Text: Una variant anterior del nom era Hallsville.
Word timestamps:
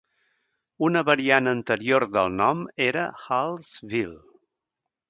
Una 0.87 1.03
variant 1.09 1.51
anterior 1.51 2.07
del 2.17 2.35
nom 2.41 2.65
era 2.87 3.05
Hallsville. 3.27 4.21